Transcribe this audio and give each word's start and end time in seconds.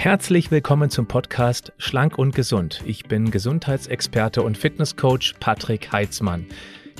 Herzlich 0.00 0.52
willkommen 0.52 0.90
zum 0.90 1.08
Podcast 1.08 1.72
Schlank 1.76 2.18
und 2.18 2.32
Gesund. 2.32 2.84
Ich 2.86 3.06
bin 3.06 3.32
Gesundheitsexperte 3.32 4.42
und 4.42 4.56
Fitnesscoach 4.56 5.34
Patrick 5.40 5.90
Heitzmann. 5.90 6.46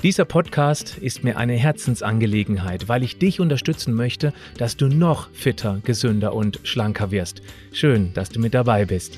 Dieser 0.03 0.25
Podcast 0.25 0.97
ist 0.97 1.23
mir 1.23 1.37
eine 1.37 1.53
Herzensangelegenheit, 1.53 2.89
weil 2.89 3.03
ich 3.03 3.17
dich 3.17 3.39
unterstützen 3.39 3.93
möchte, 3.93 4.33
dass 4.57 4.75
du 4.75 4.89
noch 4.89 5.29
fitter, 5.31 5.79
gesünder 5.85 6.33
und 6.33 6.59
schlanker 6.63 7.09
wirst. 7.09 7.41
Schön, 7.71 8.13
dass 8.15 8.31
du 8.31 8.41
mit 8.41 8.53
dabei 8.53 8.83
bist. 8.83 9.17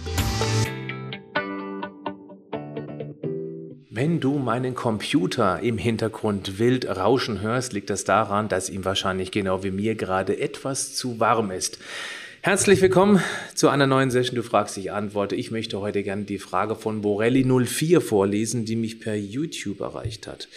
Wenn 3.89 4.19
du 4.19 4.37
meinen 4.37 4.75
Computer 4.75 5.59
im 5.59 5.79
Hintergrund 5.79 6.59
wild 6.59 6.85
rauschen 6.87 7.41
hörst, 7.41 7.73
liegt 7.73 7.89
das 7.89 8.03
daran, 8.03 8.47
dass 8.47 8.69
ihm 8.69 8.85
wahrscheinlich 8.85 9.31
genau 9.31 9.63
wie 9.63 9.71
mir 9.71 9.95
gerade 9.95 10.39
etwas 10.39 10.93
zu 10.93 11.19
warm 11.19 11.49
ist. 11.49 11.79
Herzlich 12.43 12.81
willkommen 12.81 13.21
zu 13.53 13.69
einer 13.69 13.85
neuen 13.85 14.09
Session. 14.09 14.35
Du 14.35 14.41
fragst, 14.41 14.75
ich 14.75 14.91
antworte. 14.91 15.35
Ich 15.35 15.51
möchte 15.51 15.79
heute 15.79 16.01
gerne 16.01 16.23
die 16.23 16.39
Frage 16.39 16.73
von 16.73 17.03
Borelli04 17.03 18.01
vorlesen, 18.01 18.65
die 18.65 18.75
mich 18.75 18.99
per 18.99 19.13
YouTube 19.15 19.79
erreicht 19.79 20.25
hat. 20.25 20.47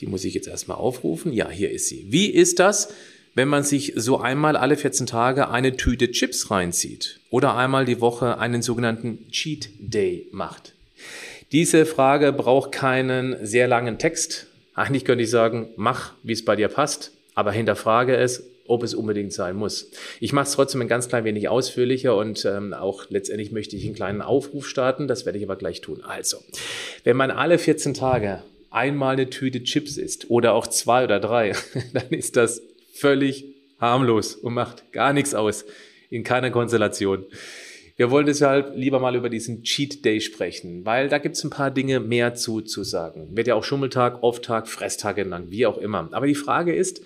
Die 0.00 0.06
muss 0.06 0.24
ich 0.24 0.32
jetzt 0.32 0.48
erstmal 0.48 0.78
aufrufen. 0.78 1.34
Ja, 1.34 1.50
hier 1.50 1.70
ist 1.70 1.86
sie. 1.88 2.06
Wie 2.08 2.30
ist 2.30 2.58
das, 2.60 2.94
wenn 3.34 3.46
man 3.46 3.62
sich 3.62 3.92
so 3.94 4.18
einmal 4.18 4.56
alle 4.56 4.78
14 4.78 5.04
Tage 5.04 5.50
eine 5.50 5.76
Tüte 5.76 6.10
Chips 6.12 6.50
reinzieht 6.50 7.20
oder 7.28 7.54
einmal 7.58 7.84
die 7.84 8.00
Woche 8.00 8.38
einen 8.38 8.62
sogenannten 8.62 9.28
Cheat 9.30 9.68
Day 9.80 10.28
macht? 10.32 10.72
Diese 11.52 11.84
Frage 11.84 12.32
braucht 12.32 12.72
keinen 12.72 13.44
sehr 13.44 13.68
langen 13.68 13.98
Text. 13.98 14.46
Eigentlich 14.72 15.04
könnte 15.04 15.24
ich 15.24 15.30
sagen, 15.30 15.68
mach, 15.76 16.14
wie 16.22 16.32
es 16.32 16.46
bei 16.46 16.56
dir 16.56 16.68
passt, 16.68 17.12
aber 17.34 17.52
hinterfrage 17.52 18.16
es 18.16 18.44
ob 18.68 18.82
es 18.82 18.94
unbedingt 18.94 19.32
sein 19.32 19.56
muss. 19.56 19.90
Ich 20.20 20.32
mache 20.32 20.46
es 20.46 20.52
trotzdem 20.52 20.80
ein 20.82 20.88
ganz 20.88 21.08
klein 21.08 21.24
wenig 21.24 21.48
ausführlicher 21.48 22.16
und 22.16 22.44
ähm, 22.44 22.72
auch 22.72 23.04
letztendlich 23.08 23.50
möchte 23.50 23.76
ich 23.76 23.84
einen 23.84 23.94
kleinen 23.94 24.22
Aufruf 24.22 24.68
starten, 24.68 25.08
das 25.08 25.26
werde 25.26 25.38
ich 25.38 25.44
aber 25.44 25.56
gleich 25.56 25.80
tun. 25.80 26.02
Also, 26.04 26.38
wenn 27.04 27.16
man 27.16 27.30
alle 27.30 27.58
14 27.58 27.94
Tage 27.94 28.42
einmal 28.70 29.14
eine 29.14 29.30
Tüte 29.30 29.62
Chips 29.62 29.96
isst 29.96 30.30
oder 30.30 30.54
auch 30.54 30.66
zwei 30.66 31.04
oder 31.04 31.18
drei, 31.18 31.52
dann 31.92 32.10
ist 32.10 32.36
das 32.36 32.62
völlig 32.92 33.44
harmlos 33.80 34.34
und 34.34 34.54
macht 34.54 34.92
gar 34.92 35.12
nichts 35.12 35.34
aus 35.34 35.64
in 36.10 36.24
keiner 36.24 36.50
Konstellation. 36.50 37.24
Wir 37.96 38.12
wollen 38.12 38.26
deshalb 38.26 38.76
lieber 38.76 39.00
mal 39.00 39.16
über 39.16 39.28
diesen 39.28 39.64
Cheat 39.64 40.04
Day 40.04 40.20
sprechen, 40.20 40.86
weil 40.86 41.08
da 41.08 41.18
gibt 41.18 41.36
es 41.36 41.42
ein 41.42 41.50
paar 41.50 41.72
Dinge 41.72 41.98
mehr 41.98 42.34
zu, 42.34 42.60
zu 42.60 42.84
sagen. 42.84 43.36
Wird 43.36 43.48
ja 43.48 43.56
auch 43.56 43.64
Schummeltag, 43.64 44.22
Offtag, 44.22 44.68
Fresstag 44.68 45.16
genannt, 45.16 45.50
wie 45.50 45.66
auch 45.66 45.78
immer. 45.78 46.08
Aber 46.12 46.28
die 46.28 46.36
Frage 46.36 46.72
ist, 46.72 47.02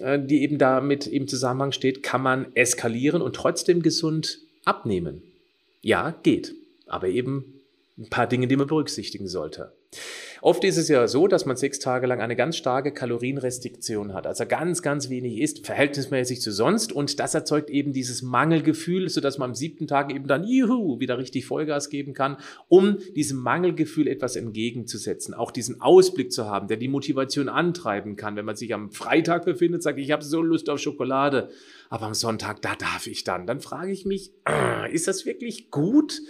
die 0.00 0.42
eben 0.42 0.58
damit 0.58 1.06
im 1.06 1.28
Zusammenhang 1.28 1.72
steht, 1.72 2.02
kann 2.02 2.22
man 2.22 2.54
eskalieren 2.56 3.22
und 3.22 3.36
trotzdem 3.36 3.82
gesund 3.82 4.38
abnehmen? 4.64 5.22
Ja, 5.82 6.14
geht. 6.22 6.54
Aber 6.86 7.08
eben 7.08 7.60
ein 7.98 8.08
paar 8.08 8.26
Dinge, 8.26 8.48
die 8.48 8.56
man 8.56 8.66
berücksichtigen 8.66 9.28
sollte. 9.28 9.72
Oft 10.42 10.64
ist 10.64 10.78
es 10.78 10.88
ja 10.88 11.06
so, 11.06 11.26
dass 11.26 11.44
man 11.44 11.56
sechs 11.56 11.80
Tage 11.80 12.06
lang 12.06 12.20
eine 12.20 12.34
ganz 12.34 12.56
starke 12.56 12.92
Kalorienrestriktion 12.92 14.14
hat, 14.14 14.26
also 14.26 14.46
ganz, 14.46 14.80
ganz 14.80 15.10
wenig 15.10 15.38
isst, 15.38 15.66
verhältnismäßig 15.66 16.40
zu 16.40 16.50
sonst. 16.50 16.92
Und 16.92 17.20
das 17.20 17.34
erzeugt 17.34 17.68
eben 17.68 17.92
dieses 17.92 18.22
Mangelgefühl, 18.22 19.08
sodass 19.10 19.36
man 19.36 19.50
am 19.50 19.54
siebten 19.54 19.86
Tag 19.86 20.14
eben 20.14 20.26
dann 20.26 20.44
juhu, 20.44 20.98
wieder 20.98 21.18
richtig 21.18 21.44
Vollgas 21.44 21.90
geben 21.90 22.14
kann, 22.14 22.38
um 22.68 22.96
diesem 23.14 23.38
Mangelgefühl 23.38 24.08
etwas 24.08 24.36
entgegenzusetzen, 24.36 25.34
auch 25.34 25.50
diesen 25.50 25.80
Ausblick 25.82 26.32
zu 26.32 26.46
haben, 26.46 26.68
der 26.68 26.78
die 26.78 26.88
Motivation 26.88 27.50
antreiben 27.50 28.16
kann, 28.16 28.36
wenn 28.36 28.46
man 28.46 28.56
sich 28.56 28.72
am 28.72 28.90
Freitag 28.90 29.44
befindet, 29.44 29.82
sagt, 29.82 29.98
ich 29.98 30.10
habe 30.10 30.24
so 30.24 30.40
Lust 30.40 30.70
auf 30.70 30.80
Schokolade, 30.80 31.50
aber 31.90 32.06
am 32.06 32.14
Sonntag, 32.14 32.62
da 32.62 32.74
darf 32.76 33.06
ich 33.06 33.24
dann. 33.24 33.46
Dann 33.46 33.60
frage 33.60 33.92
ich 33.92 34.06
mich, 34.06 34.32
ist 34.90 35.06
das 35.06 35.26
wirklich 35.26 35.70
gut? 35.70 36.20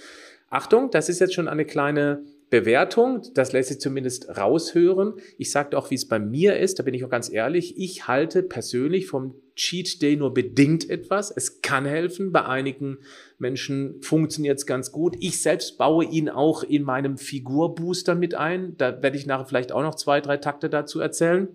Achtung, 0.48 0.90
das 0.90 1.08
ist 1.08 1.20
jetzt 1.20 1.34
schon 1.34 1.46
eine 1.46 1.64
kleine 1.64 2.24
Bewertung, 2.50 3.22
das 3.34 3.52
lässt 3.52 3.68
sich 3.68 3.80
zumindest 3.80 4.36
raushören. 4.36 5.14
Ich 5.38 5.52
sage 5.52 5.78
auch, 5.78 5.90
wie 5.90 5.94
es 5.94 6.08
bei 6.08 6.18
mir 6.18 6.58
ist, 6.58 6.80
da 6.80 6.82
bin 6.82 6.94
ich 6.94 7.04
auch 7.04 7.08
ganz 7.08 7.30
ehrlich. 7.32 7.78
Ich 7.78 8.08
halte 8.08 8.42
persönlich 8.42 9.06
vom 9.06 9.36
Cheat 9.54 10.02
Day 10.02 10.16
nur 10.16 10.34
bedingt 10.34 10.90
etwas. 10.90 11.30
Es 11.30 11.62
kann 11.62 11.86
helfen. 11.86 12.32
Bei 12.32 12.44
einigen 12.44 12.98
Menschen 13.38 14.02
funktioniert 14.02 14.58
es 14.58 14.66
ganz 14.66 14.90
gut. 14.90 15.16
Ich 15.20 15.40
selbst 15.40 15.78
baue 15.78 16.04
ihn 16.04 16.28
auch 16.28 16.64
in 16.64 16.82
meinem 16.82 17.18
Figurbooster 17.18 18.16
mit 18.16 18.34
ein. 18.34 18.76
Da 18.76 19.00
werde 19.00 19.16
ich 19.16 19.26
nachher 19.26 19.46
vielleicht 19.46 19.70
auch 19.70 19.82
noch 19.82 19.94
zwei, 19.94 20.20
drei 20.20 20.36
Takte 20.36 20.68
dazu 20.68 20.98
erzählen. 20.98 21.48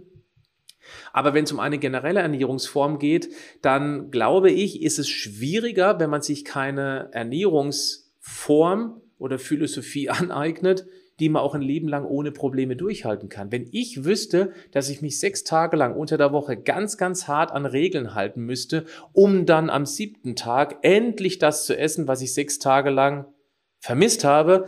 Aber 1.11 1.33
wenn 1.33 1.43
es 1.43 1.51
um 1.51 1.59
eine 1.59 1.77
generelle 1.77 2.21
Ernährungsform 2.21 2.99
geht, 2.99 3.29
dann 3.61 4.11
glaube 4.11 4.51
ich, 4.51 4.81
ist 4.81 4.99
es 4.99 5.09
schwieriger, 5.09 5.99
wenn 5.99 6.09
man 6.09 6.21
sich 6.21 6.45
keine 6.45 7.09
Ernährungsform 7.11 9.01
oder 9.17 9.39
Philosophie 9.39 10.09
aneignet, 10.09 10.85
die 11.19 11.29
man 11.29 11.41
auch 11.41 11.55
ein 11.55 11.61
Leben 11.61 11.87
lang 11.87 12.05
ohne 12.05 12.31
Probleme 12.31 12.75
durchhalten 12.75 13.29
kann. 13.29 13.51
Wenn 13.51 13.69
ich 13.71 14.03
wüsste, 14.03 14.51
dass 14.71 14.89
ich 14.89 15.01
mich 15.01 15.19
sechs 15.19 15.43
Tage 15.43 15.77
lang 15.77 15.95
unter 15.95 16.17
der 16.17 16.33
Woche 16.33 16.57
ganz, 16.57 16.97
ganz 16.97 17.27
hart 17.27 17.51
an 17.51 17.65
Regeln 17.65 18.13
halten 18.15 18.41
müsste, 18.41 18.85
um 19.13 19.45
dann 19.45 19.69
am 19.69 19.85
siebten 19.85 20.35
Tag 20.35 20.79
endlich 20.81 21.39
das 21.39 21.65
zu 21.65 21.77
essen, 21.77 22.07
was 22.07 22.21
ich 22.21 22.33
sechs 22.33 22.59
Tage 22.59 22.89
lang 22.89 23.27
vermisst 23.79 24.25
habe, 24.25 24.67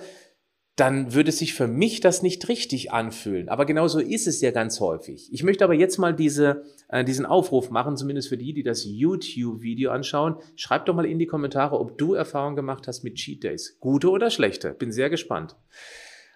dann 0.77 1.15
würde 1.15 1.31
sich 1.31 1.55
für 1.55 1.67
mich 1.67 2.01
das 2.01 2.21
nicht 2.21 2.47
richtig 2.49 2.91
anfühlen. 2.91 3.49
Aber 3.49 3.65
genauso 3.65 3.99
ist 3.99 4.27
es 4.27 4.41
ja 4.41 4.51
ganz 4.51 4.79
häufig. 4.79 5.27
Ich 5.33 5.41
möchte 5.41 5.63
aber 5.63 5.73
jetzt 5.73 5.97
mal 5.97 6.15
diese, 6.15 6.65
äh, 6.87 7.03
diesen 7.03 7.25
Aufruf 7.25 7.71
machen, 7.71 7.97
zumindest 7.97 8.29
für 8.29 8.37
die, 8.37 8.53
die 8.53 8.61
das 8.61 8.85
YouTube-Video 8.85 9.89
anschauen. 9.89 10.35
Schreib 10.55 10.85
doch 10.85 10.93
mal 10.93 11.07
in 11.07 11.17
die 11.17 11.25
Kommentare, 11.25 11.79
ob 11.79 11.97
du 11.97 12.13
Erfahrung 12.13 12.55
gemacht 12.55 12.87
hast 12.87 13.03
mit 13.03 13.15
Cheat 13.15 13.43
Days. 13.43 13.77
Gute 13.79 14.11
oder 14.11 14.29
schlechte. 14.29 14.75
Bin 14.75 14.91
sehr 14.91 15.09
gespannt. 15.09 15.55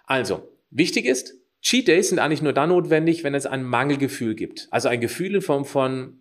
Also, 0.05 0.49
wichtig 0.71 1.05
ist, 1.05 1.35
Cheat 1.61 1.87
Days 1.87 2.09
sind 2.09 2.17
eigentlich 2.17 2.41
nur 2.41 2.53
dann 2.53 2.69
notwendig, 2.69 3.23
wenn 3.23 3.35
es 3.35 3.45
ein 3.45 3.63
Mangelgefühl 3.63 4.33
gibt. 4.33 4.67
Also 4.71 4.89
ein 4.89 5.01
Gefühl 5.01 5.35
in 5.35 5.41
Form 5.41 5.65
von 5.65 6.20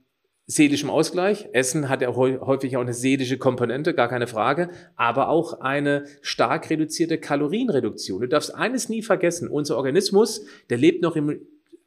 seelischem 0.51 0.91
Ausgleich. 0.91 1.49
Essen 1.53 1.89
hat 1.89 2.03
ja 2.03 2.15
häufig 2.15 2.77
auch 2.77 2.81
eine 2.81 2.93
seelische 2.93 3.39
Komponente, 3.39 3.95
gar 3.95 4.09
keine 4.09 4.27
Frage, 4.27 4.71
aber 4.97 5.29
auch 5.29 5.61
eine 5.61 6.05
stark 6.23 6.71
reduzierte 6.71 7.19
Kalorienreduktion. 7.19 8.23
Du 8.23 8.29
darfst 8.29 8.55
eines 8.55 8.89
nie 8.89 9.03
vergessen, 9.03 9.49
unser 9.49 9.77
Organismus, 9.77 10.45
der 10.69 10.79
lebt 10.79 11.03
noch 11.03 11.17
im 11.17 11.41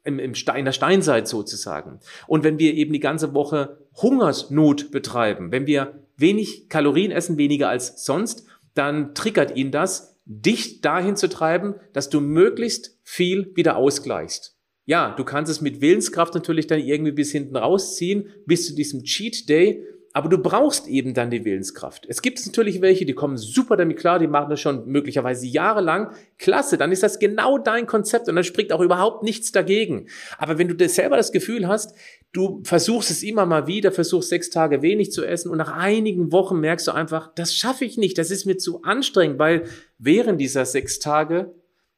im, 0.06 0.34
Stein, 0.34 0.58
in 0.58 0.64
der 0.66 0.72
Steinzeit 0.72 1.26
sozusagen. 1.26 1.98
Und 2.26 2.44
wenn 2.44 2.58
wir 2.58 2.74
eben 2.74 2.92
die 2.92 3.00
ganze 3.00 3.32
Woche 3.32 3.78
Hungersnot 4.02 4.90
betreiben, 4.90 5.50
wenn 5.50 5.66
wir 5.66 6.04
wenig 6.18 6.68
Kalorien 6.68 7.10
essen, 7.10 7.38
weniger 7.38 7.70
als 7.70 8.04
sonst, 8.04 8.46
dann 8.74 9.14
triggert 9.14 9.56
ihn 9.56 9.70
das, 9.70 10.20
dich 10.26 10.82
dahin 10.82 11.16
zu 11.16 11.30
treiben, 11.30 11.76
dass 11.94 12.10
du 12.10 12.20
möglichst 12.20 12.98
viel 13.02 13.50
wieder 13.56 13.76
ausgleichst. 13.76 14.53
Ja, 14.86 15.14
du 15.16 15.24
kannst 15.24 15.50
es 15.50 15.60
mit 15.60 15.80
Willenskraft 15.80 16.34
natürlich 16.34 16.66
dann 16.66 16.80
irgendwie 16.80 17.12
bis 17.12 17.32
hinten 17.32 17.56
rausziehen, 17.56 18.28
bis 18.44 18.66
zu 18.66 18.74
diesem 18.74 19.02
Cheat 19.02 19.48
Day, 19.48 19.82
aber 20.16 20.28
du 20.28 20.38
brauchst 20.38 20.86
eben 20.86 21.12
dann 21.12 21.30
die 21.30 21.44
Willenskraft. 21.44 22.06
Es 22.08 22.22
gibt 22.22 22.44
natürlich 22.46 22.80
welche, 22.80 23.04
die 23.04 23.14
kommen 23.14 23.36
super 23.36 23.76
damit 23.76 23.98
klar, 23.98 24.20
die 24.20 24.28
machen 24.28 24.48
das 24.48 24.60
schon 24.60 24.86
möglicherweise 24.86 25.44
jahrelang. 25.46 26.12
Klasse, 26.38 26.78
dann 26.78 26.92
ist 26.92 27.02
das 27.02 27.18
genau 27.18 27.58
dein 27.58 27.88
Konzept 27.88 28.28
und 28.28 28.36
dann 28.36 28.44
spricht 28.44 28.72
auch 28.72 28.80
überhaupt 28.80 29.24
nichts 29.24 29.50
dagegen. 29.50 30.06
Aber 30.38 30.56
wenn 30.56 30.68
du 30.68 30.76
das 30.76 30.94
selber 30.94 31.16
das 31.16 31.32
Gefühl 31.32 31.66
hast, 31.66 31.96
du 32.32 32.62
versuchst 32.62 33.10
es 33.10 33.24
immer 33.24 33.44
mal 33.44 33.66
wieder, 33.66 33.90
versuchst 33.90 34.28
sechs 34.28 34.50
Tage 34.50 34.82
wenig 34.82 35.10
zu 35.10 35.24
essen 35.24 35.50
und 35.50 35.58
nach 35.58 35.72
einigen 35.72 36.30
Wochen 36.30 36.60
merkst 36.60 36.86
du 36.86 36.92
einfach, 36.92 37.34
das 37.34 37.56
schaffe 37.56 37.84
ich 37.84 37.96
nicht, 37.96 38.16
das 38.16 38.30
ist 38.30 38.46
mir 38.46 38.56
zu 38.56 38.82
anstrengend, 38.82 39.40
weil 39.40 39.64
während 39.98 40.40
dieser 40.40 40.64
sechs 40.64 41.00
Tage 41.00 41.54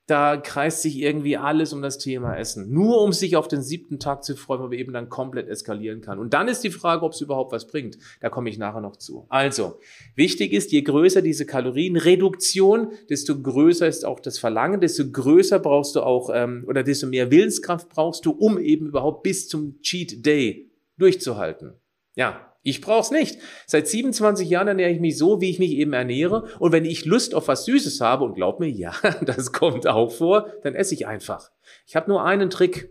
da 0.06 0.36
kreist 0.36 0.82
sich 0.82 1.00
irgendwie 1.00 1.36
alles 1.36 1.72
um 1.72 1.82
das 1.82 1.98
Thema 1.98 2.36
Essen. 2.36 2.72
Nur 2.72 3.02
um 3.02 3.12
sich 3.12 3.34
auf 3.34 3.48
den 3.48 3.60
siebten 3.60 3.98
Tag 3.98 4.22
zu 4.22 4.36
freuen, 4.36 4.62
wo 4.62 4.70
wir 4.70 4.78
eben 4.78 4.92
dann 4.92 5.08
komplett 5.08 5.48
eskalieren 5.48 6.00
kann. 6.00 6.20
Und 6.20 6.32
dann 6.32 6.46
ist 6.46 6.62
die 6.62 6.70
Frage, 6.70 7.04
ob 7.04 7.12
es 7.12 7.20
überhaupt 7.20 7.50
was 7.50 7.66
bringt. 7.66 7.98
Da 8.20 8.28
komme 8.28 8.48
ich 8.48 8.56
nachher 8.56 8.80
noch 8.80 8.96
zu. 8.96 9.26
Also, 9.30 9.80
wichtig 10.14 10.52
ist, 10.52 10.70
je 10.70 10.82
größer 10.82 11.22
diese 11.22 11.44
Kalorienreduktion, 11.44 12.92
desto 13.10 13.40
größer 13.40 13.88
ist 13.88 14.04
auch 14.04 14.20
das 14.20 14.38
Verlangen, 14.38 14.80
desto 14.80 15.10
größer 15.10 15.58
brauchst 15.58 15.96
du 15.96 16.02
auch, 16.02 16.30
ähm, 16.32 16.64
oder 16.68 16.84
desto 16.84 17.08
mehr 17.08 17.32
Willenskraft 17.32 17.88
brauchst 17.88 18.24
du, 18.26 18.30
um 18.30 18.58
eben 18.58 18.86
überhaupt 18.86 19.24
bis 19.24 19.48
zum 19.48 19.80
Cheat 19.80 20.24
Day 20.24 20.70
durchzuhalten. 20.98 21.72
Ja, 22.14 22.55
ich 22.66 22.80
brauch's 22.80 23.12
nicht. 23.12 23.38
Seit 23.66 23.86
27 23.86 24.48
Jahren 24.48 24.66
ernähre 24.66 24.90
ich 24.90 24.98
mich 24.98 25.16
so, 25.16 25.40
wie 25.40 25.50
ich 25.50 25.60
mich 25.60 25.72
eben 25.72 25.92
ernähre. 25.92 26.48
Und 26.58 26.72
wenn 26.72 26.84
ich 26.84 27.04
Lust 27.04 27.34
auf 27.34 27.46
was 27.46 27.64
Süßes 27.64 28.00
habe, 28.00 28.24
und 28.24 28.34
glaub 28.34 28.58
mir, 28.58 28.68
ja, 28.70 28.92
das 29.22 29.52
kommt 29.52 29.86
auch 29.86 30.10
vor, 30.10 30.52
dann 30.62 30.74
esse 30.74 30.94
ich 30.94 31.06
einfach. 31.06 31.50
Ich 31.86 31.94
habe 31.94 32.10
nur 32.10 32.24
einen 32.24 32.50
Trick. 32.50 32.90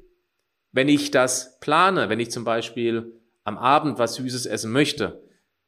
Wenn 0.71 0.87
ich 0.87 1.11
das 1.11 1.59
plane, 1.59 2.09
wenn 2.09 2.19
ich 2.19 2.31
zum 2.31 2.45
Beispiel 2.45 3.19
am 3.43 3.57
Abend 3.57 3.99
was 3.99 4.15
Süßes 4.15 4.45
essen 4.45 4.71
möchte, 4.71 5.23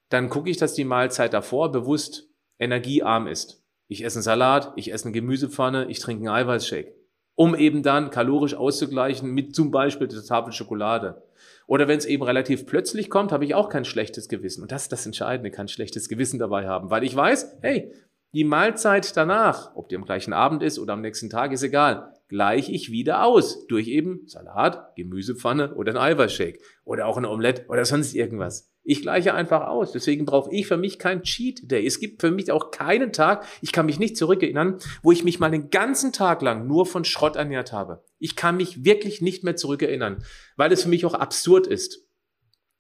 dann 0.10 0.30
gucke 0.30 0.50
ich, 0.50 0.58
dass 0.58 0.74
die 0.74 0.86
Mahlzeit 0.86 1.34
davor 1.34 1.72
bewusst 1.72 2.30
energiearm 2.60 3.28
ist. 3.28 3.64
Ich 3.88 4.04
esse 4.04 4.18
einen 4.18 4.24
Salat, 4.24 4.74
ich 4.78 4.92
esse 4.92 5.06
eine 5.06 5.14
Gemüsepfanne, 5.14 5.88
ich 5.90 6.00
trinke 6.00 6.30
einen 6.30 6.36
Eiweißshake. 6.36 6.97
Um 7.38 7.54
eben 7.56 7.84
dann 7.84 8.10
kalorisch 8.10 8.56
auszugleichen 8.56 9.30
mit 9.30 9.56
zum 9.56 9.70
Beispiel 9.70 10.08
der 10.08 10.24
Tafel 10.24 10.52
Schokolade. 10.52 11.22
Oder 11.68 11.88
wenn 11.88 12.00
es 12.00 12.06
eben 12.06 12.24
relativ 12.24 12.66
plötzlich 12.66 13.12
kommt, 13.12 13.32
habe 13.32 13.46
ich 13.46 13.54
auch 13.54 13.70
kein 13.70 13.86
schlechtes 13.86 14.28
Gewissen. 14.28 14.64
Und 14.64 14.72
das 14.72 14.84
ist 14.84 14.92
das 14.92 15.06
Entscheidende, 15.06 15.52
kein 15.52 15.68
schlechtes 15.68 16.10
Gewissen 16.10 16.40
dabei 16.40 16.68
haben, 16.68 16.90
weil 16.90 17.04
ich 17.04 17.16
weiß, 17.16 17.60
hey, 17.62 17.94
die 18.34 18.44
Mahlzeit 18.44 19.16
danach, 19.16 19.76
ob 19.76 19.88
die 19.88 19.96
am 19.96 20.06
gleichen 20.06 20.34
Abend 20.34 20.64
ist 20.64 20.80
oder 20.80 20.94
am 20.94 21.02
nächsten 21.02 21.30
Tag, 21.30 21.52
ist 21.52 21.62
egal, 21.62 22.12
gleiche 22.28 22.72
ich 22.72 22.92
wieder 22.92 23.24
aus 23.24 23.68
durch 23.68 23.88
eben 23.88 24.24
Salat, 24.26 24.96
Gemüsepfanne 24.96 25.76
oder 25.76 25.92
ein 25.92 25.98
Eiweißshake 25.98 26.60
oder 26.86 27.06
auch 27.06 27.18
ein 27.18 27.26
Omelette 27.26 27.66
oder 27.70 27.86
sonst 27.86 28.16
irgendwas. 28.16 28.74
Ich 28.90 29.02
gleiche 29.02 29.34
einfach 29.34 29.68
aus. 29.68 29.92
Deswegen 29.92 30.24
brauche 30.24 30.50
ich 30.54 30.66
für 30.66 30.78
mich 30.78 30.98
kein 30.98 31.22
Cheat 31.22 31.70
Day. 31.70 31.86
Es 31.86 32.00
gibt 32.00 32.22
für 32.22 32.32
mich 32.32 32.54
auch 32.54 32.72
keinen 32.72 33.12
Tag, 33.12 33.46
ich 33.62 33.74
kann 33.74 33.86
mich 33.86 34.00
nicht 34.00 34.16
zurückerinnern, 34.16 34.78
wo 35.04 35.12
ich 35.12 35.26
mich 35.26 35.42
mal 35.42 35.52
den 35.52 35.70
ganzen 35.70 36.14
Tag 36.14 36.42
lang 36.42 36.68
nur 36.68 36.86
von 36.86 37.04
Schrott 37.04 37.36
ernährt 37.36 37.74
habe. 37.74 38.02
Ich 38.18 38.38
kann 38.38 38.56
mich 38.56 38.86
wirklich 38.86 39.20
nicht 39.20 39.44
mehr 39.44 39.58
zurückerinnern, 39.58 40.24
weil 40.56 40.72
es 40.72 40.84
für 40.84 40.90
mich 40.90 41.06
auch 41.06 41.16
absurd 41.16 41.68
ist. 41.68 42.07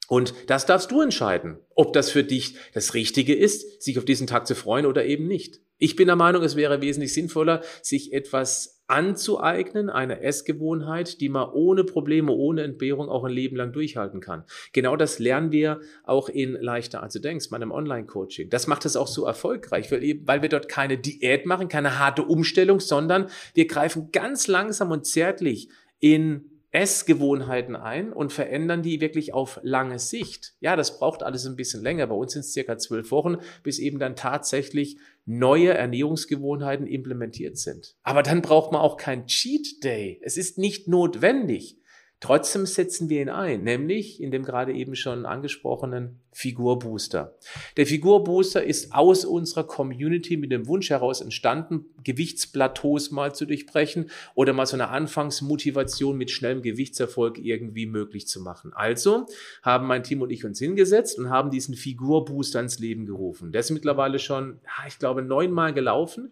Und 0.08 0.34
das 0.48 0.66
darfst 0.66 0.90
du 0.92 1.02
entscheiden, 1.02 1.58
ob 1.76 1.94
das 1.94 2.10
für 2.10 2.24
dich 2.24 2.56
das 2.74 2.94
Richtige 2.94 3.36
ist, 3.36 3.82
sich 3.82 3.98
auf 3.98 4.06
diesen 4.06 4.26
Tag 4.28 4.48
zu 4.48 4.56
freuen 4.56 4.86
oder 4.86 5.06
eben 5.06 5.28
nicht. 5.28 5.60
Ich 5.78 5.96
bin 5.96 6.08
der 6.08 6.16
Meinung, 6.16 6.42
es 6.44 6.56
wäre 6.56 6.82
wesentlich 6.82 7.14
sinnvoller, 7.14 7.62
sich 7.84 8.14
etwas 8.14 8.78
anzueignen, 8.88 9.90
eine 9.90 10.22
Essgewohnheit, 10.22 11.20
die 11.20 11.28
man 11.28 11.50
ohne 11.52 11.84
Probleme, 11.84 12.32
ohne 12.32 12.64
Entbehrung 12.64 13.10
auch 13.10 13.26
ein 13.26 13.34
Leben 13.34 13.58
lang 13.58 13.74
durchhalten 13.74 14.22
kann. 14.22 14.46
Genau 14.72 14.96
das 14.96 15.20
lernen 15.20 15.52
wir 15.52 15.82
auch 16.04 16.30
in 16.30 16.54
Leichter 16.54 17.04
als 17.04 17.14
du 17.14 17.20
denkst, 17.20 17.52
meinem 17.52 17.72
Online-Coaching. 17.72 18.50
Das 18.50 18.66
macht 18.66 18.86
es 18.86 18.96
auch 18.96 19.08
so 19.08 19.26
erfolgreich, 19.26 19.92
weil, 19.92 20.22
weil 20.24 20.42
wir 20.42 20.50
dort 20.50 20.70
keine 20.70 20.98
Diät 20.98 21.46
machen, 21.46 21.68
keine 21.68 22.00
harte 22.00 22.24
Umstellung, 22.24 22.80
sondern 22.80 23.28
wir 23.54 23.68
greifen 23.68 24.10
ganz 24.12 24.48
langsam 24.48 24.92
und 24.92 25.06
zärtlich 25.06 25.70
in 26.00 26.57
Essgewohnheiten 26.72 27.76
ein 27.76 28.12
und 28.12 28.34
verändern 28.34 28.82
die 28.82 29.00
wirklich 29.00 29.34
auf 29.34 29.60
lange 29.64 30.00
Sicht. 30.00 30.56
Ja, 30.60 30.76
das 30.76 31.00
braucht 31.00 31.24
alles 31.24 31.46
ein 31.46 31.56
bisschen 31.56 31.82
länger. 31.82 32.08
Bei 32.08 32.16
uns 32.16 32.34
sind 32.34 32.42
es 32.42 32.54
circa 32.54 32.78
zwölf 32.78 33.12
Wochen, 33.12 33.38
bis 33.64 33.80
eben 33.80 34.00
dann 34.00 34.16
tatsächlich 34.16 34.98
neue 35.26 35.74
Ernährungsgewohnheiten 35.74 36.86
implementiert 36.86 37.58
sind. 37.58 37.96
Aber 38.04 38.24
dann 38.24 38.42
braucht 38.42 38.72
man 38.72 38.82
auch 38.82 38.98
kein 38.98 39.28
Cheat 39.28 39.84
Day. 39.84 40.20
Es 40.24 40.38
ist 40.38 40.58
nicht 40.58 40.88
notwendig. 40.88 41.78
Trotzdem 42.20 42.66
setzen 42.66 43.10
wir 43.10 43.22
ihn 43.22 43.30
ein, 43.30 43.64
nämlich 43.64 44.22
in 44.22 44.32
dem 44.32 44.44
gerade 44.44 44.74
eben 44.74 44.96
schon 44.96 45.28
angesprochenen 45.28 46.20
Figurbooster. 46.32 47.36
Der 47.78 47.86
Figurbooster 47.86 48.64
ist 48.64 48.92
aus 48.92 49.24
unserer 49.24 49.66
Community 49.66 50.36
mit 50.36 50.52
dem 50.52 50.68
Wunsch 50.68 50.90
heraus 50.90 51.22
entstanden, 51.22 51.86
Gewichtsplateaus 52.04 53.12
mal 53.12 53.36
zu 53.36 53.46
durchbrechen 53.46 54.10
oder 54.34 54.54
mal 54.54 54.66
so 54.66 54.76
eine 54.76 54.88
Anfangsmotivation 54.90 56.18
mit 56.18 56.32
schnellem 56.32 56.64
Gewichtserfolg 56.64 57.38
irgendwie 57.38 57.86
möglich 57.86 58.28
zu 58.28 58.42
machen. 58.42 58.74
Also 58.74 59.28
haben 59.62 59.86
mein 59.86 60.02
Team 60.02 60.24
und 60.24 60.32
ich 60.32 60.44
uns 60.44 60.58
hingesetzt 60.58 61.20
und 61.20 61.30
haben 61.30 61.52
diesen 61.52 61.76
Figurbooster 61.76 62.60
ins 62.60 62.80
Leben 62.80 63.06
gerufen. 63.06 63.52
Der 63.52 63.60
ist 63.60 63.70
mittlerweile 63.70 64.18
schon, 64.18 64.60
ich 64.88 64.98
glaube, 64.98 65.22
neunmal 65.22 65.72
gelaufen 65.72 66.32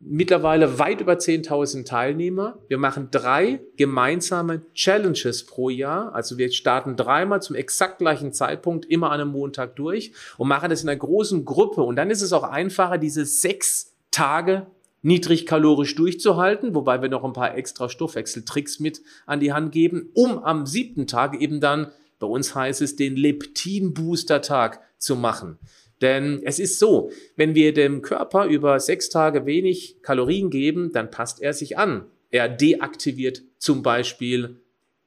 mittlerweile 0.00 0.78
weit 0.78 1.02
über 1.02 1.14
10.000 1.14 1.84
Teilnehmer. 1.84 2.58
Wir 2.68 2.78
machen 2.78 3.08
drei 3.10 3.60
gemeinsame 3.76 4.62
Challenges 4.72 5.44
pro 5.44 5.68
Jahr. 5.68 6.14
Also 6.14 6.38
wir 6.38 6.50
starten 6.50 6.96
dreimal 6.96 7.42
zum 7.42 7.54
exakt 7.54 7.98
gleichen 7.98 8.32
Zeitpunkt, 8.32 8.86
immer 8.86 9.12
an 9.12 9.20
einem 9.20 9.30
Montag 9.30 9.76
durch 9.76 10.12
und 10.38 10.48
machen 10.48 10.70
das 10.70 10.82
in 10.82 10.88
einer 10.88 10.98
großen 10.98 11.44
Gruppe. 11.44 11.82
Und 11.82 11.96
dann 11.96 12.10
ist 12.10 12.22
es 12.22 12.32
auch 12.32 12.44
einfacher, 12.44 12.98
diese 12.98 13.26
sechs 13.26 13.94
Tage 14.10 14.66
niedrigkalorisch 15.02 15.94
durchzuhalten, 15.94 16.74
wobei 16.74 17.00
wir 17.00 17.08
noch 17.08 17.24
ein 17.24 17.32
paar 17.32 17.56
extra 17.56 17.88
Stoffwechseltricks 17.88 18.80
mit 18.80 19.02
an 19.26 19.40
die 19.40 19.52
Hand 19.52 19.72
geben, 19.72 20.10
um 20.14 20.38
am 20.38 20.66
siebten 20.66 21.06
Tag 21.06 21.40
eben 21.40 21.60
dann, 21.60 21.90
bei 22.18 22.26
uns 22.26 22.54
heißt 22.54 22.82
es, 22.82 22.96
den 22.96 23.16
Leptin-Booster-Tag 23.16 24.80
zu 24.98 25.16
machen. 25.16 25.58
Denn 26.00 26.40
es 26.44 26.58
ist 26.58 26.78
so, 26.78 27.10
wenn 27.36 27.54
wir 27.54 27.74
dem 27.74 28.02
Körper 28.02 28.46
über 28.46 28.80
sechs 28.80 29.10
Tage 29.10 29.46
wenig 29.46 30.02
Kalorien 30.02 30.50
geben, 30.50 30.92
dann 30.92 31.10
passt 31.10 31.42
er 31.42 31.52
sich 31.52 31.76
an. 31.76 32.06
Er 32.30 32.48
deaktiviert 32.48 33.42
zum 33.58 33.82
Beispiel 33.82 34.60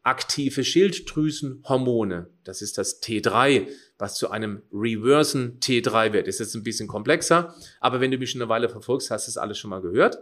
aktive 0.04 0.64
Schilddrüsenhormone. 0.64 2.28
Das 2.44 2.62
ist 2.62 2.78
das 2.78 3.02
T3, 3.02 3.68
was 3.98 4.16
zu 4.16 4.30
einem 4.30 4.62
reversen 4.72 5.60
T3 5.62 6.12
wird. 6.12 6.28
Ist 6.28 6.42
jetzt 6.42 6.56
ein 6.56 6.64
bisschen 6.64 6.88
komplexer, 6.88 7.56
aber 7.80 8.02
wenn 8.02 8.12
du 8.12 8.18
mich 8.18 8.32
schon 8.32 8.42
eine 8.42 8.50
Weile 8.50 8.70
verfolgst, 8.70 9.10
hast 9.10 9.28
du 9.28 9.30
das 9.30 9.38
alles 9.38 9.58
schon 9.58 9.70
mal 9.70 9.82
gehört. 9.82 10.20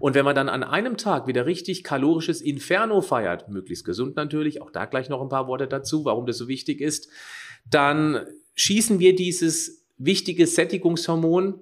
Und 0.00 0.14
wenn 0.14 0.24
man 0.24 0.36
dann 0.36 0.48
an 0.48 0.62
einem 0.62 0.96
Tag 0.96 1.26
wieder 1.26 1.46
richtig 1.46 1.82
kalorisches 1.82 2.40
Inferno 2.40 3.00
feiert, 3.00 3.48
möglichst 3.48 3.84
gesund 3.84 4.16
natürlich, 4.16 4.62
auch 4.62 4.70
da 4.70 4.84
gleich 4.84 5.08
noch 5.08 5.20
ein 5.20 5.28
paar 5.28 5.48
Worte 5.48 5.66
dazu, 5.66 6.04
warum 6.04 6.26
das 6.26 6.38
so 6.38 6.46
wichtig 6.46 6.80
ist, 6.80 7.08
dann 7.68 8.26
schießen 8.58 8.98
wir 8.98 9.14
dieses 9.14 9.86
wichtige 9.96 10.46
Sättigungshormon 10.46 11.58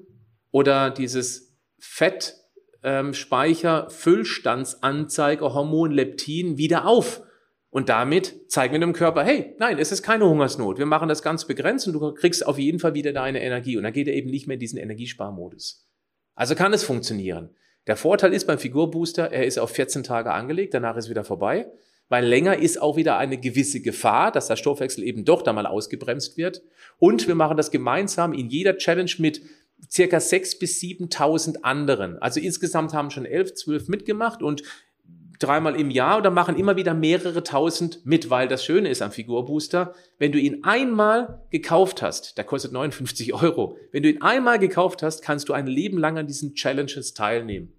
oder 0.50 0.90
dieses 0.90 1.56
Fettspeicher 1.78 3.88
Füllstandsanzeigerhormon 3.90 5.92
Leptin 5.92 6.58
wieder 6.58 6.86
auf. 6.86 7.22
Und 7.70 7.88
damit 7.90 8.50
zeigen 8.50 8.72
wir 8.72 8.80
dem 8.80 8.94
Körper, 8.94 9.22
hey, 9.22 9.54
nein, 9.58 9.78
es 9.78 9.92
ist 9.92 10.02
keine 10.02 10.26
Hungersnot. 10.26 10.78
Wir 10.78 10.86
machen 10.86 11.10
das 11.10 11.22
ganz 11.22 11.46
begrenzt 11.46 11.86
und 11.86 11.92
du 11.92 12.14
kriegst 12.14 12.46
auf 12.46 12.58
jeden 12.58 12.78
Fall 12.78 12.94
wieder 12.94 13.12
deine 13.12 13.42
Energie. 13.42 13.76
Und 13.76 13.82
dann 13.82 13.92
geht 13.92 14.08
er 14.08 14.14
eben 14.14 14.30
nicht 14.30 14.46
mehr 14.46 14.54
in 14.54 14.60
diesen 14.60 14.78
Energiesparmodus. 14.78 15.86
Also 16.34 16.54
kann 16.54 16.72
es 16.72 16.84
funktionieren. 16.84 17.50
Der 17.86 17.96
Vorteil 17.96 18.32
ist 18.32 18.46
beim 18.46 18.58
Figurbooster, 18.58 19.30
er 19.30 19.44
ist 19.44 19.58
auf 19.58 19.68
14 19.70 20.02
Tage 20.02 20.32
angelegt, 20.32 20.72
danach 20.72 20.96
ist 20.96 21.10
wieder 21.10 21.24
vorbei 21.24 21.70
weil 22.08 22.24
länger 22.24 22.58
ist 22.58 22.80
auch 22.80 22.96
wieder 22.96 23.18
eine 23.18 23.38
gewisse 23.38 23.80
Gefahr, 23.80 24.30
dass 24.30 24.46
der 24.46 24.56
Stoffwechsel 24.56 25.04
eben 25.04 25.24
doch 25.24 25.42
da 25.42 25.52
mal 25.52 25.66
ausgebremst 25.66 26.36
wird. 26.36 26.62
Und 26.98 27.26
wir 27.26 27.34
machen 27.34 27.56
das 27.56 27.70
gemeinsam 27.70 28.32
in 28.32 28.48
jeder 28.48 28.76
Challenge 28.76 29.10
mit 29.18 29.42
circa 29.90 30.18
6.000 30.18 30.58
bis 30.58 30.80
7.000 30.80 31.62
anderen. 31.62 32.18
Also 32.18 32.40
insgesamt 32.40 32.94
haben 32.94 33.10
schon 33.10 33.26
11, 33.26 33.54
12 33.54 33.88
mitgemacht 33.88 34.42
und 34.42 34.62
dreimal 35.38 35.78
im 35.78 35.90
Jahr 35.90 36.18
oder 36.18 36.30
machen 36.30 36.56
immer 36.56 36.76
wieder 36.76 36.94
mehrere 36.94 37.42
tausend 37.42 38.04
mit, 38.06 38.30
weil 38.30 38.48
das 38.48 38.64
Schöne 38.64 38.88
ist 38.88 39.02
am 39.02 39.12
Figurbooster, 39.12 39.94
wenn 40.18 40.32
du 40.32 40.38
ihn 40.38 40.64
einmal 40.64 41.42
gekauft 41.50 42.02
hast, 42.02 42.38
der 42.38 42.44
kostet 42.44 42.72
59 42.72 43.34
Euro, 43.34 43.76
wenn 43.92 44.02
du 44.02 44.10
ihn 44.10 44.22
einmal 44.22 44.58
gekauft 44.58 45.02
hast, 45.02 45.22
kannst 45.22 45.48
du 45.48 45.52
ein 45.52 45.66
Leben 45.66 45.98
lang 45.98 46.18
an 46.18 46.26
diesen 46.26 46.54
Challenges 46.54 47.14
teilnehmen. 47.14 47.72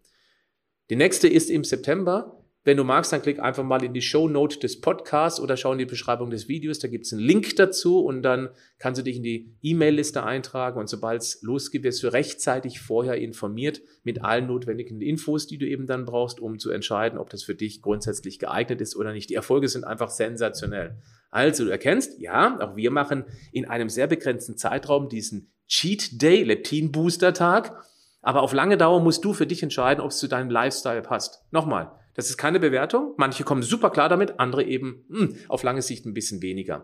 Die 0.89 0.95
nächste 0.95 1.27
ist 1.27 1.49
im 1.49 1.63
September. 1.63 2.43
Wenn 2.67 2.75
du 2.75 2.83
magst, 2.83 3.13
dann 3.13 3.21
klick 3.21 3.39
einfach 3.39 3.63
mal 3.63 3.81
in 3.81 3.93
die 3.93 4.01
Show 4.01 4.27
Note 4.27 4.59
des 4.59 4.81
Podcasts 4.81 5.39
oder 5.39 5.55
schau 5.55 5.71
in 5.71 5.77
die 5.77 5.85
Beschreibung 5.85 6.29
des 6.29 6.49
Videos. 6.49 6.79
Da 6.79 6.89
gibt 6.89 7.05
es 7.05 7.13
einen 7.13 7.21
Link 7.21 7.55
dazu 7.55 8.01
und 8.03 8.23
dann 8.23 8.49
kannst 8.77 8.99
du 8.99 9.05
dich 9.05 9.15
in 9.15 9.23
die 9.23 9.55
E-Mail-Liste 9.61 10.21
eintragen 10.25 10.77
und 10.77 10.89
sobald 10.89 11.21
es 11.21 11.41
losgeht, 11.41 11.83
wirst 11.83 12.03
du 12.03 12.11
rechtzeitig 12.11 12.81
vorher 12.81 13.15
informiert 13.15 13.81
mit 14.03 14.21
allen 14.21 14.47
notwendigen 14.47 14.99
Infos, 14.99 15.47
die 15.47 15.57
du 15.57 15.65
eben 15.65 15.87
dann 15.87 16.03
brauchst, 16.03 16.41
um 16.41 16.59
zu 16.59 16.69
entscheiden, 16.69 17.17
ob 17.17 17.29
das 17.29 17.41
für 17.43 17.55
dich 17.55 17.81
grundsätzlich 17.81 18.37
geeignet 18.37 18.81
ist 18.81 18.97
oder 18.97 19.13
nicht. 19.13 19.29
Die 19.29 19.35
Erfolge 19.35 19.69
sind 19.69 19.85
einfach 19.85 20.09
sensationell. 20.09 20.97
Also 21.31 21.63
du 21.63 21.71
erkennst, 21.71 22.19
ja, 22.19 22.59
auch 22.59 22.75
wir 22.75 22.91
machen 22.91 23.23
in 23.53 23.63
einem 23.63 23.87
sehr 23.87 24.07
begrenzten 24.07 24.57
Zeitraum 24.57 25.07
diesen 25.07 25.53
Cheat 25.69 26.21
Day, 26.21 26.43
Leptin 26.43 26.91
Booster 26.91 27.33
Tag. 27.33 27.81
Aber 28.21 28.41
auf 28.41 28.51
lange 28.51 28.75
Dauer 28.75 28.99
musst 28.99 29.23
du 29.23 29.31
für 29.31 29.47
dich 29.47 29.63
entscheiden, 29.63 30.01
ob 30.01 30.11
es 30.11 30.17
zu 30.17 30.27
deinem 30.27 30.49
Lifestyle 30.49 31.01
passt. 31.01 31.45
Nochmal, 31.51 31.93
das 32.17 32.31
ist 32.31 32.37
keine 32.37 32.59
Bewertung. 32.59 33.13
Manche 33.17 33.43
kommen 33.43 33.61
super 33.61 33.91
klar 33.91 34.09
damit, 34.09 34.39
andere 34.39 34.63
eben 34.63 35.05
mh, 35.07 35.19
hm, 35.19 35.37
auf 35.49 35.61
lange 35.61 35.83
Sicht 35.83 36.05
ein 36.05 36.15
bisschen 36.15 36.41
weniger. 36.41 36.83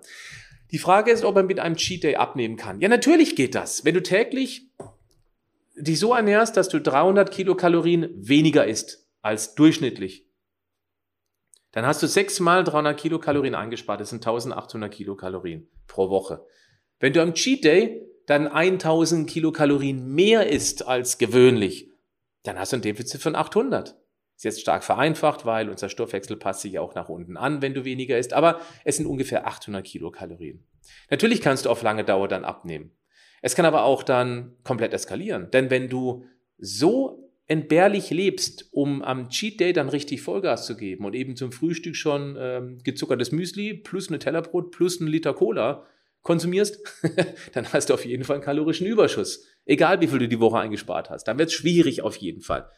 Die 0.72 0.78
Frage 0.78 1.12
ist, 1.12 1.26
ob 1.26 1.34
man 1.34 1.48
mit 1.48 1.60
einem 1.60 1.76
Cheat 1.76 2.04
Day 2.04 2.16
abnehmen 2.16 2.56
kann. 2.56 2.80
Ja, 2.80 2.88
natürlich 2.88 3.36
geht 3.36 3.56
das. 3.56 3.84
Wenn 3.84 3.96
du 3.96 4.04
täglich 4.04 4.70
dich 5.76 6.00
so 6.00 6.14
ernährst, 6.14 6.56
dass 6.56 6.70
du 6.70 6.80
300 6.80 7.32
Kilokalorien 7.32 8.10
weniger 8.16 8.68
isst 8.68 9.08
als 9.24 9.56
durchschnittlich, 9.56 10.28
dann 11.72 11.88
hast 11.88 12.04
du 12.04 12.08
sechsmal 12.08 12.64
300 12.64 12.96
Kilokalorien 13.00 13.56
eingespart. 13.56 14.02
Das 14.02 14.12
sind 14.12 14.20
1800 14.20 14.94
Kilokalorien 14.94 15.68
pro 15.88 16.12
Woche. 16.12 16.46
Wenn 17.00 17.14
du 17.14 17.24
am 17.24 17.34
Cheat 17.34 17.64
Day 17.64 18.08
dann 18.28 18.48
1000 18.48 19.28
Kilokalorien 19.28 20.14
mehr 20.14 20.48
isst 20.48 20.88
als 20.88 21.18
gewöhnlich, 21.18 21.90
dann 22.44 22.60
hast 22.60 22.72
du 22.72 22.78
ein 22.78 22.84
Defizit 22.84 23.20
von 23.20 23.36
800. 23.36 23.98
Ist 24.36 24.46
jetzt 24.46 24.62
stark 24.62 24.84
vereinfacht, 24.84 25.46
weil 25.46 25.70
unser 25.70 25.90
Stoffwechsel 25.90 26.38
passt 26.38 26.62
sich 26.62 26.80
auch 26.80 26.96
nach 26.96 27.10
unten 27.10 27.38
an, 27.38 27.62
wenn 27.62 27.74
du 27.74 27.86
weniger 27.86 28.18
isst, 28.18 28.34
aber 28.34 28.60
es 28.84 28.98
sind 28.98 29.06
ungefähr 29.06 29.48
800 29.48 29.86
Kilokalorien. 29.86 30.64
Natürlich 31.10 31.42
kannst 31.42 31.66
du 31.66 31.70
auf 31.70 31.82
lange 31.82 32.04
Dauer 32.04 32.28
dann 32.28 32.44
abnehmen. 32.44 32.92
Es 33.42 33.56
kann 33.56 33.66
aber 33.66 33.84
auch 33.84 34.04
dann 34.04 34.56
komplett 34.64 34.94
eskalieren, 34.94 35.52
denn 35.52 35.70
wenn 35.70 35.90
du 35.90 36.26
so 36.58 37.24
entbehrlich 37.48 38.10
lebst, 38.10 38.70
um 38.72 39.02
am 39.02 39.30
Cheat 39.30 39.60
Day 39.60 39.74
dann 39.74 39.90
richtig 39.90 40.22
Vollgas 40.22 40.66
zu 40.66 40.78
geben 40.78 41.06
und 41.06 41.14
eben 41.14 41.36
zum 41.36 41.52
Frühstück 41.52 41.96
schon 41.96 42.38
ähm, 42.40 42.80
gezuckertes 42.84 43.32
Müsli 43.32 43.74
plus 43.74 44.08
eine 44.08 44.20
Tellerbrot 44.20 44.72
plus 44.72 45.00
einen 45.00 45.10
Liter 45.10 45.34
Cola 45.34 45.86
konsumierst, 46.22 46.80
dann 47.54 47.72
hast 47.74 47.90
du 47.90 47.94
auf 47.94 48.06
jeden 48.06 48.24
Fall 48.24 48.38
einen 48.38 48.46
kalorischen 48.46 48.88
Überschuss. 48.88 49.46
Egal 49.66 50.00
wie 50.02 50.08
viel 50.08 50.20
du 50.20 50.28
die 50.28 50.40
Woche 50.40 50.58
eingespart 50.58 51.10
hast. 51.10 51.26
Dann 51.26 51.38
wird 51.38 51.50
es 51.50 51.54
schwierig 51.54 52.02
auf 52.02 52.16
jeden 52.16 52.42
Fall. 52.42 52.70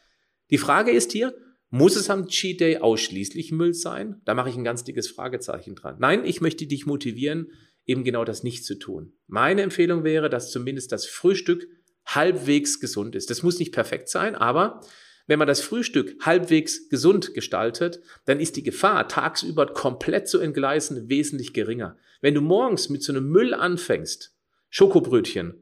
Die 0.50 0.58
Frage 0.58 0.92
ist 0.92 1.12
hier, 1.12 1.36
Muss 1.70 1.96
es 1.96 2.10
am 2.10 2.28
Cheat 2.28 2.62
Day 2.62 2.78
ausschließlich 2.78 3.52
Müll 3.52 3.74
sein? 3.74 4.22
Da 4.24 4.34
mache 4.34 4.50
ich 4.50 4.56
ein 4.56 4.64
ganz 4.64 4.84
dickes 4.84 5.10
Fragezeichen 5.10 5.76
dran. 5.76 5.98
Nein, 6.00 6.24
ich 6.24 6.40
möchte 6.40 6.68
dich 6.68 6.86
motivieren, 6.86 7.52
eben 7.86 8.04
genau 8.04 8.24
das 8.24 8.44
nicht 8.44 8.64
zu 8.64 8.76
tun. 8.76 9.14
Meine 9.28 9.64
Empfehlung 9.64 10.04
wäre, 10.04 10.30
dass 10.30 10.52
zumindest 10.52 10.92
das 10.92 11.06
Frühstück 11.06 11.68
halbwegs 12.06 12.80
gesund 12.80 13.16
ist. 13.16 13.30
Das 13.30 13.44
muss 13.44 13.60
nicht 13.60 13.74
perfekt 13.74 14.10
sein, 14.10 14.36
aber 14.36 14.82
wenn 15.28 15.40
man 15.40 15.48
das 15.48 15.62
Frühstück 15.62 16.16
halbwegs 16.24 16.88
gesund 16.90 17.34
gestaltet, 17.34 18.00
dann 18.26 18.40
ist 18.40 18.56
die 18.58 18.64
Gefahr, 18.64 19.08
tagsüber 19.08 19.66
komplett 19.66 20.28
zu 20.28 20.40
entgleisen, 20.40 21.10
wesentlich 21.10 21.54
geringer. 21.54 21.98
Wenn 22.22 22.36
du 22.36 22.42
morgens 22.42 22.90
mit 22.90 23.02
so 23.02 23.12
einem 23.12 23.30
Müll 23.30 23.54
anfängst, 23.54 24.36
Schokobrötchen 24.70 25.56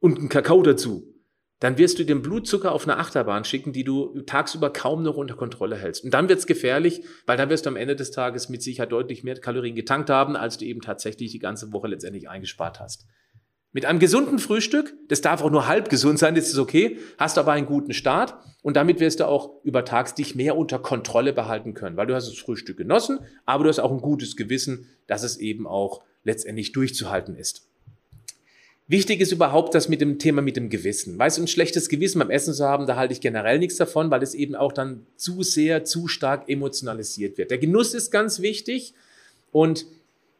und 0.00 0.18
einen 0.18 0.28
Kakao 0.28 0.62
dazu, 0.62 1.15
dann 1.60 1.78
wirst 1.78 1.98
du 1.98 2.04
den 2.04 2.20
Blutzucker 2.20 2.72
auf 2.72 2.84
eine 2.84 2.98
Achterbahn 2.98 3.44
schicken, 3.44 3.72
die 3.72 3.84
du 3.84 4.20
tagsüber 4.22 4.70
kaum 4.70 5.02
noch 5.02 5.16
unter 5.16 5.34
Kontrolle 5.34 5.76
hältst. 5.76 6.04
Und 6.04 6.12
dann 6.12 6.28
wird's 6.28 6.46
gefährlich, 6.46 7.02
weil 7.24 7.38
dann 7.38 7.48
wirst 7.48 7.64
du 7.64 7.70
am 7.70 7.76
Ende 7.76 7.96
des 7.96 8.10
Tages 8.10 8.48
mit 8.48 8.62
Sicherheit 8.62 8.92
deutlich 8.92 9.24
mehr 9.24 9.40
Kalorien 9.40 9.74
getankt 9.74 10.10
haben, 10.10 10.36
als 10.36 10.58
du 10.58 10.66
eben 10.66 10.82
tatsächlich 10.82 11.32
die 11.32 11.38
ganze 11.38 11.72
Woche 11.72 11.88
letztendlich 11.88 12.28
eingespart 12.28 12.80
hast. 12.80 13.06
Mit 13.72 13.84
einem 13.84 13.98
gesunden 13.98 14.38
Frühstück, 14.38 14.94
das 15.08 15.20
darf 15.20 15.42
auch 15.42 15.50
nur 15.50 15.66
halb 15.66 15.90
gesund 15.90 16.18
sein, 16.18 16.34
das 16.34 16.48
ist 16.48 16.58
okay, 16.58 16.98
hast 17.18 17.36
aber 17.36 17.52
einen 17.52 17.66
guten 17.66 17.92
Start 17.92 18.34
und 18.62 18.74
damit 18.74 19.00
wirst 19.00 19.20
du 19.20 19.26
auch 19.26 19.62
über 19.64 19.84
Tags 19.84 20.14
dich 20.14 20.34
mehr 20.34 20.56
unter 20.56 20.78
Kontrolle 20.78 21.34
behalten 21.34 21.74
können, 21.74 21.96
weil 21.96 22.06
du 22.06 22.14
hast 22.14 22.26
das 22.26 22.38
Frühstück 22.38 22.78
genossen, 22.78 23.18
aber 23.44 23.64
du 23.64 23.68
hast 23.68 23.78
auch 23.78 23.90
ein 23.90 24.00
gutes 24.00 24.36
Gewissen, 24.36 24.88
dass 25.06 25.22
es 25.22 25.36
eben 25.36 25.66
auch 25.66 26.02
letztendlich 26.24 26.72
durchzuhalten 26.72 27.36
ist. 27.36 27.68
Wichtig 28.88 29.20
ist 29.20 29.32
überhaupt 29.32 29.74
das 29.74 29.88
mit 29.88 30.00
dem 30.00 30.20
Thema 30.20 30.42
mit 30.42 30.56
dem 30.56 30.70
Gewissen. 30.70 31.18
Weißt 31.18 31.38
du, 31.38 31.42
ein 31.42 31.48
schlechtes 31.48 31.88
Gewissen 31.88 32.20
beim 32.20 32.30
Essen 32.30 32.54
zu 32.54 32.64
haben, 32.64 32.86
da 32.86 32.94
halte 32.94 33.12
ich 33.12 33.20
generell 33.20 33.58
nichts 33.58 33.76
davon, 33.76 34.12
weil 34.12 34.22
es 34.22 34.34
eben 34.34 34.54
auch 34.54 34.72
dann 34.72 35.06
zu 35.16 35.42
sehr, 35.42 35.84
zu 35.84 36.06
stark 36.06 36.48
emotionalisiert 36.48 37.36
wird. 37.36 37.50
Der 37.50 37.58
Genuss 37.58 37.94
ist 37.94 38.12
ganz 38.12 38.40
wichtig 38.40 38.94
und 39.50 39.86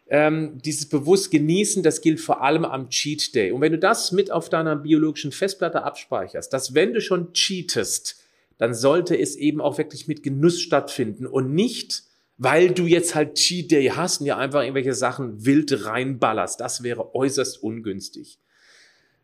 ähm, 0.08 0.60
dieses 0.64 0.88
bewusst 0.88 1.32
genießen, 1.32 1.82
das 1.82 2.00
gilt 2.00 2.20
vor 2.20 2.42
allem 2.42 2.64
am 2.64 2.88
Cheat 2.90 3.34
Day. 3.34 3.50
Und 3.50 3.60
wenn 3.62 3.72
du 3.72 3.78
das 3.78 4.12
mit 4.12 4.30
auf 4.30 4.48
deiner 4.48 4.76
biologischen 4.76 5.32
Festplatte 5.32 5.82
abspeicherst, 5.82 6.52
dass 6.52 6.74
wenn 6.74 6.92
du 6.92 7.00
schon 7.00 7.32
cheatest, 7.32 8.22
dann 8.58 8.74
sollte 8.74 9.18
es 9.18 9.34
eben 9.34 9.60
auch 9.60 9.76
wirklich 9.76 10.06
mit 10.06 10.22
Genuss 10.22 10.60
stattfinden 10.60 11.26
und 11.26 11.52
nicht, 11.52 12.04
weil 12.38 12.70
du 12.70 12.86
jetzt 12.86 13.14
halt 13.14 13.34
Cheat 13.34 13.70
Day 13.70 13.86
hast 13.88 14.20
und 14.20 14.26
ja 14.26 14.36
einfach 14.36 14.62
irgendwelche 14.62 14.94
Sachen 14.94 15.44
wild 15.44 15.86
reinballerst. 15.86 16.60
Das 16.60 16.82
wäre 16.82 17.14
äußerst 17.14 17.62
ungünstig. 17.62 18.38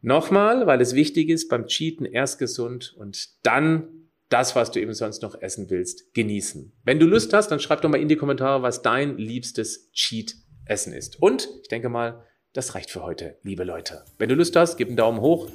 Nochmal, 0.00 0.66
weil 0.66 0.80
es 0.80 0.94
wichtig 0.94 1.28
ist, 1.28 1.48
beim 1.48 1.66
Cheaten 1.66 2.06
erst 2.06 2.38
gesund 2.38 2.94
und 2.98 3.28
dann 3.44 4.08
das, 4.28 4.56
was 4.56 4.70
du 4.70 4.80
eben 4.80 4.94
sonst 4.94 5.22
noch 5.22 5.40
essen 5.40 5.68
willst, 5.68 6.14
genießen. 6.14 6.72
Wenn 6.84 6.98
du 6.98 7.06
Lust 7.06 7.32
hast, 7.32 7.48
dann 7.48 7.60
schreib 7.60 7.82
doch 7.82 7.90
mal 7.90 8.00
in 8.00 8.08
die 8.08 8.16
Kommentare, 8.16 8.62
was 8.62 8.82
dein 8.82 9.18
liebstes 9.18 9.92
Cheat 9.92 10.36
Essen 10.64 10.92
ist. 10.92 11.20
Und 11.20 11.48
ich 11.62 11.68
denke 11.68 11.88
mal, 11.88 12.24
das 12.52 12.74
reicht 12.74 12.90
für 12.90 13.02
heute, 13.02 13.36
liebe 13.42 13.64
Leute. 13.64 14.04
Wenn 14.18 14.28
du 14.28 14.34
Lust 14.34 14.56
hast, 14.56 14.76
gib 14.76 14.88
einen 14.88 14.96
Daumen 14.96 15.20
hoch 15.20 15.48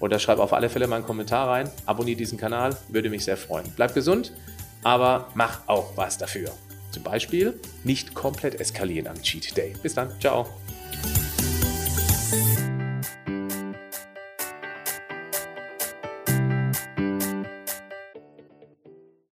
oder 0.00 0.18
schreib 0.18 0.38
auf 0.38 0.52
alle 0.52 0.68
Fälle 0.68 0.86
mal 0.86 0.96
einen 0.96 1.06
Kommentar 1.06 1.48
rein. 1.48 1.70
Abonniere 1.86 2.18
diesen 2.18 2.38
Kanal, 2.38 2.76
würde 2.88 3.10
mich 3.10 3.24
sehr 3.24 3.36
freuen. 3.36 3.66
Bleib 3.76 3.94
gesund, 3.94 4.32
aber 4.82 5.30
mach 5.34 5.66
auch 5.68 5.96
was 5.96 6.18
dafür. 6.18 6.52
Zum 6.98 7.04
Beispiel 7.04 7.54
nicht 7.84 8.12
komplett 8.12 8.60
eskalieren 8.60 9.06
am 9.06 9.22
Cheat 9.22 9.56
Day. 9.56 9.72
Bis 9.80 9.94
dann, 9.94 10.10
ciao. 10.18 10.48